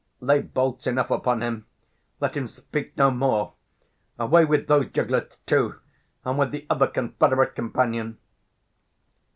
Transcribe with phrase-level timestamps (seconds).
[0.19, 1.67] lay bolts enough upon him:
[2.19, 3.53] let him speak no more.
[4.17, 5.79] Away with those giglets too,
[6.25, 8.17] and with the other 345 confederate companion!